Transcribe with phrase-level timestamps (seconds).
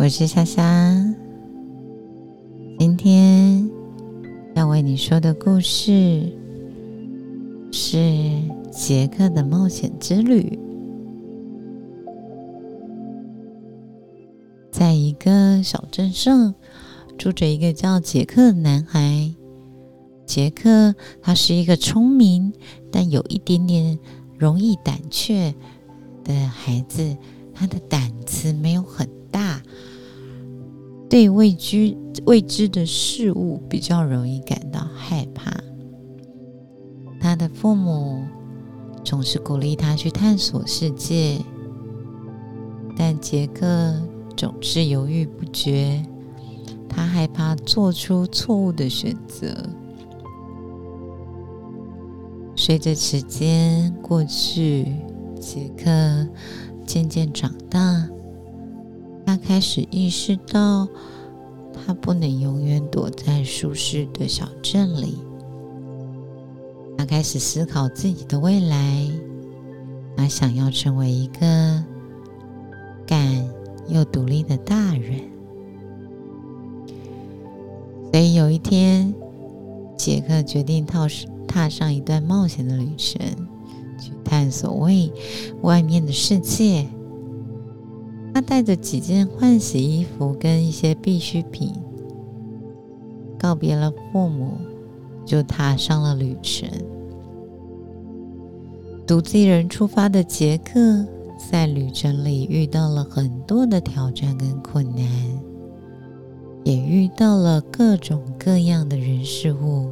[0.00, 1.14] 我是莎莎。
[2.78, 3.70] 今天
[4.54, 6.32] 要为你说的故事
[7.70, 7.98] 是
[8.72, 10.58] 杰克的冒险之旅。
[14.70, 16.54] 在一个小镇上，
[17.18, 19.34] 住着一个叫杰克的男孩。
[20.24, 22.54] 杰克他是一个聪明
[22.90, 23.98] 但有一点点
[24.38, 25.54] 容易胆怯
[26.24, 27.14] 的孩子，
[27.52, 29.60] 他的胆子没有很大，
[31.10, 35.52] 对未知未知的事物比较容易感到害怕。
[37.20, 38.22] 他的父母
[39.04, 41.38] 总是鼓励他去探索世界，
[42.96, 44.00] 但杰克
[44.36, 46.00] 总是犹豫不决，
[46.88, 49.48] 他害怕做出错误的选择。
[52.54, 54.86] 随着时间过去，
[55.40, 56.28] 杰克
[56.86, 58.08] 渐渐长大。
[59.46, 60.88] 开始意识到，
[61.72, 65.18] 他不能永远躲在舒适的小镇里。
[66.96, 69.08] 他开始思考自己的未来。
[70.16, 71.84] 他想要成为一个
[73.06, 73.48] 敢
[73.88, 75.20] 又独立的大人。
[78.12, 79.14] 所以有一天，
[79.96, 81.30] 杰克决定套上。
[81.52, 83.20] 踏上一段冒险的旅程，
[84.00, 84.92] 去探索外
[85.62, 86.86] 外面的世界。
[88.40, 91.72] 带着几件换洗衣服跟一些必需品，
[93.38, 94.52] 告别了父母，
[95.24, 96.68] 就踏上了旅程。
[99.06, 101.04] 独自一人出发的杰克，
[101.50, 105.04] 在旅程里遇到了很多的挑战跟困难，
[106.64, 109.90] 也遇到了各种各样的人事物。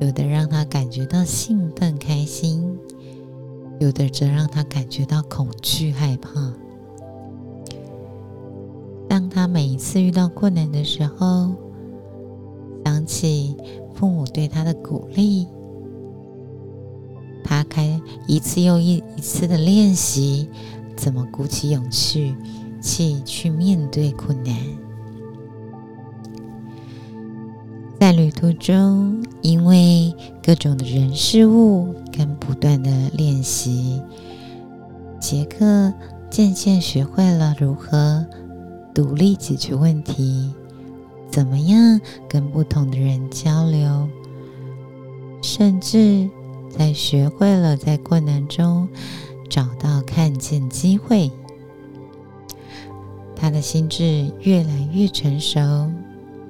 [0.00, 2.78] 有的让他感觉到兴奋开心，
[3.80, 6.52] 有的则让他感觉到恐惧害怕。
[9.16, 11.50] 当他每一次遇到困难的时候，
[12.84, 13.56] 想起
[13.94, 15.46] 父母对他的鼓励，
[17.42, 20.50] 他开一次又一一次的练习，
[20.98, 22.36] 怎么鼓起勇气
[22.82, 24.54] 去去面对困难。
[27.98, 34.02] 在旅途中，因为各种的人事物跟不断的练习，
[35.18, 35.90] 杰克
[36.30, 38.26] 渐渐学会了如何
[38.96, 40.50] 独立解决问题，
[41.30, 44.08] 怎么样跟不同的人交流，
[45.42, 46.30] 甚至
[46.70, 48.88] 在学会了在困难中
[49.50, 51.30] 找到看见机会。
[53.34, 55.60] 他的心智越来越成熟，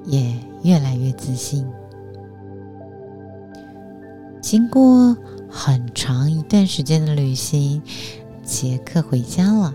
[0.04, 0.32] 也。
[0.62, 1.64] 越来越自信。
[4.40, 5.16] 经过
[5.48, 7.80] 很长一段时间的旅行，
[8.42, 9.72] 杰克回家了。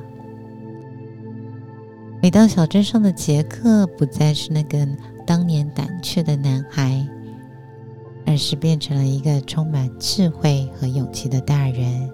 [2.22, 4.88] 每当小镇上的杰克，不再是那个
[5.26, 7.04] 当年胆怯的男孩，
[8.28, 12.08] 而是变成了一个充满智慧和勇气的大人。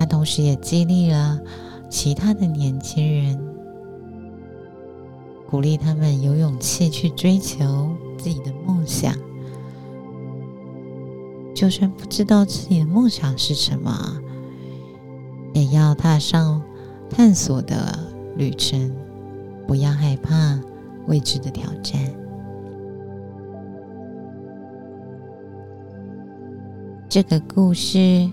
[0.00, 1.40] 他同时也激励了
[1.88, 3.40] 其他的年轻人。
[5.48, 9.14] 鼓励他们有勇气去追求自己的梦想，
[11.54, 14.20] 就算不知道自己的梦想是什么，
[15.54, 16.60] 也要踏上
[17.10, 17.98] 探索的
[18.36, 18.90] 旅程，
[19.66, 20.60] 不要害怕
[21.06, 22.00] 未知的挑战。
[27.08, 28.30] 这个故事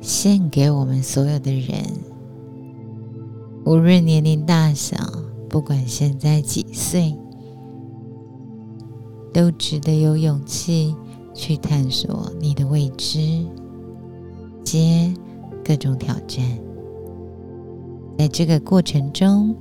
[0.00, 1.84] 献给我们所有的人，
[3.64, 4.96] 无论年龄大小。
[5.48, 7.16] 不管现在几岁，
[9.32, 10.94] 都值得有勇气
[11.32, 13.46] 去探索你的未知，
[14.62, 15.14] 接
[15.64, 16.44] 各种挑战，
[18.18, 19.54] 在这个过程中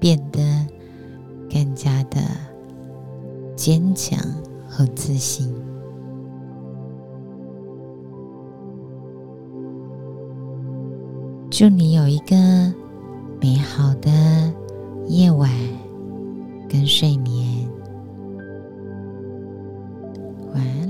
[0.00, 0.40] 变得
[1.50, 2.20] 更加的
[3.54, 4.18] 坚强
[4.68, 5.52] 和自信。
[11.50, 12.36] 祝你有一个
[13.40, 14.10] 美好的
[15.06, 15.50] 夜晚
[16.68, 17.66] 跟睡眠。
[20.52, 20.85] 晚安。